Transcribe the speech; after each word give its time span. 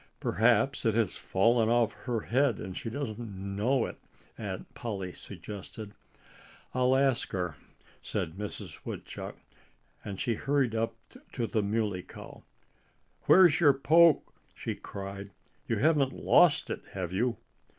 "Perhaps 0.19 0.83
it 0.83 0.95
has 0.95 1.15
fallen 1.15 1.69
off 1.69 1.93
her 2.05 2.21
head 2.21 2.57
and 2.57 2.75
she 2.75 2.89
doesn't 2.89 3.19
know 3.19 3.85
it," 3.85 3.99
Aunt 4.35 4.73
Polly 4.73 5.13
suggested. 5.13 5.91
"I'll 6.73 6.95
ask 6.95 7.31
her," 7.33 7.55
said 8.01 8.31
Mrs. 8.33 8.79
Woodchuck. 8.83 9.37
And 10.03 10.19
she 10.19 10.33
hurried 10.33 10.73
up 10.73 10.95
to 11.33 11.45
the 11.45 11.61
Muley 11.61 12.01
Cow. 12.01 12.41
"Where's 13.27 13.59
your 13.59 13.73
poke?" 13.73 14.33
she 14.55 14.73
cried. 14.73 15.29
"You 15.67 15.77
haven't 15.77 16.13
lost 16.13 16.71
it 16.71 16.81
have 16.93 17.13
you?" 17.13 17.37